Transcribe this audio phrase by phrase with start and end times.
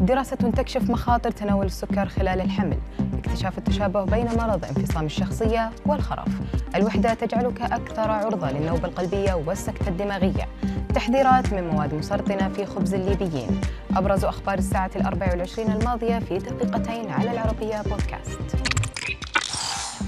[0.00, 2.78] دراسة تكشف مخاطر تناول السكر خلال الحمل
[3.18, 6.28] اكتشاف التشابه بين مرض انفصام الشخصية والخرف.
[6.74, 10.48] الوحدة تجعلك أكثر عرضة للنوبة القلبية والسكتة الدماغية.
[10.94, 13.60] تحذيرات من مواد مسرطنة في خبز الليبيين.
[13.96, 18.40] أبرز أخبار الساعة الأربع والعشرين الماضية في دقيقتين على العربية بودكاست.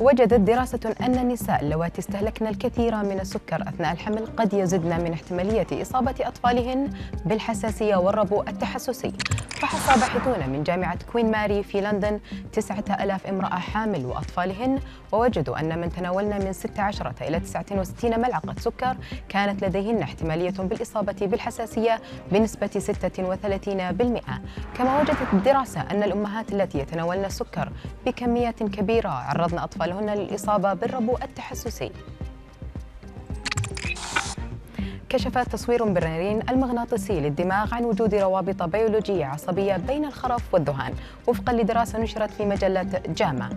[0.00, 5.82] وجدت دراسة أن النساء اللواتي استهلكن الكثير من السكر أثناء الحمل قد يزدن من احتمالية
[5.82, 6.90] إصابة أطفالهن
[7.24, 9.12] بالحساسية والربو التحسسي.
[9.60, 12.20] فحص باحثون من جامعة كوين ماري في لندن
[12.52, 14.80] 9000 امرأة حامل وأطفالهن
[15.12, 18.96] ووجدوا أن من تناولن من 16 إلى 69 ملعقة سكر
[19.28, 22.00] كانت لديهن احتمالية بالإصابة بالحساسية
[22.32, 22.72] بنسبة 36%
[24.78, 27.72] كما وجدت الدراسة أن الأمهات التي يتناولن السكر
[28.06, 31.92] بكميات كبيرة عرضن أطفالهن للإصابة بالربو التحسسي.
[35.10, 40.92] كشف تصوير بالرنين المغناطيسي للدماغ عن وجود روابط بيولوجية عصبية بين الخرف والذهان
[41.26, 43.50] وفقا لدراسة نشرت في مجلة جاما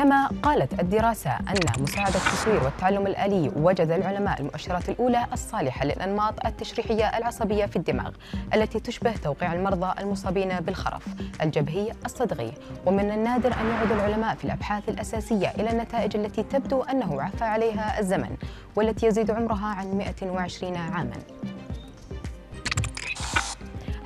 [0.00, 7.18] كما قالت الدراسة أن مساعدة التصوير والتعلم الآلي وجد العلماء المؤشرات الأولى الصالحة للأنماط التشريحية
[7.18, 8.10] العصبية في الدماغ
[8.54, 11.06] التي تشبه توقيع المرضى المصابين بالخرف
[11.42, 12.52] الجبهي الصدغي.
[12.86, 18.00] ومن النادر أن يعود العلماء في الأبحاث الأساسية إلى النتائج التي تبدو أنه عفى عليها
[18.00, 18.36] الزمن
[18.76, 21.16] والتي يزيد عمرها عن 120 عاماً.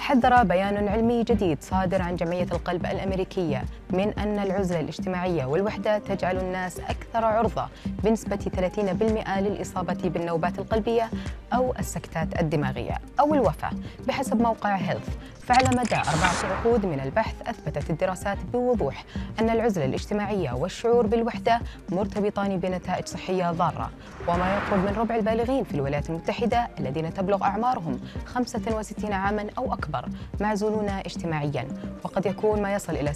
[0.04, 6.38] حذر بيان علمي جديد صادر عن جمعية القلب الأمريكية من أن العزلة الاجتماعية والوحدة تجعل
[6.38, 7.68] الناس أكثر عرضة
[8.04, 11.10] بنسبة 30% للإصابة بالنوبات القلبية
[11.54, 12.98] أو السكتات الدماغية.
[13.20, 13.70] أو الوفاة
[14.06, 15.08] بحسب موقع هيلث
[15.46, 19.04] فعلى مدى أربعة عقود من البحث أثبتت الدراسات بوضوح
[19.40, 23.90] أن العزلة الاجتماعية والشعور بالوحدة مرتبطان بنتائج صحية ضارة
[24.28, 30.08] وما يقرب من ربع البالغين في الولايات المتحدة الذين تبلغ أعمارهم 65 عاما أو أكبر
[30.40, 31.68] معزولون اجتماعيا
[32.04, 33.12] وقد يكون ما يصل إلى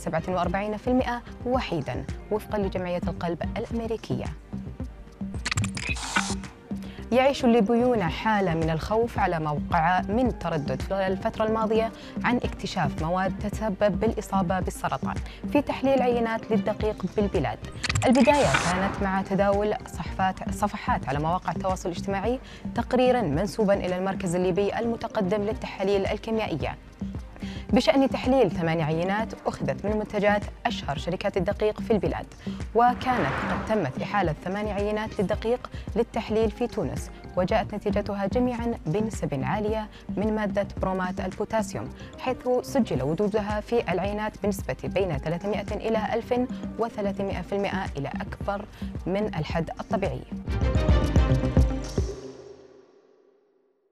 [1.45, 4.25] 47% وحيدا وفقا لجمعية القلب الأمريكية.
[7.13, 10.83] يعيش الليبيون حالة من الخوف على موقع من تردد.
[10.83, 11.93] في الفترة الماضية
[12.25, 15.15] عن اكتشاف مواد تتسبب بالإصابة بالسرطان
[15.53, 17.59] في تحليل عينات للدقيق بالبلاد.
[18.07, 22.41] البداية كانت مع تداول صفحات صفحات على مواقع التواصل الاجتماعي
[22.75, 26.77] تقريرا منسوبا إلى المركز الليبي المتقدم للتحاليل الكيميائية.
[27.73, 32.27] بشأن تحليل ثمان عينات أخذت من منتجات أشهر شركات الدقيق في البلاد
[32.75, 39.89] وكانت قد تمت إحالة ثمان عينات للدقيق للتحليل في تونس وجاءت نتيجتها جميعا بنسب عالية
[40.17, 46.23] من مادة برومات البوتاسيوم حيث سجل وجودها في العينات بنسبة بين 300 إلى
[46.79, 48.65] 1300% إلى أكبر
[49.07, 50.21] من الحد الطبيعي.